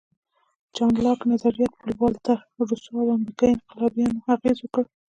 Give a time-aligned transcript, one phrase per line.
[0.65, 4.83] د جان لاک نظریات پر والټر، روسو او امریکایي انقلابیانو اغېز وکړ.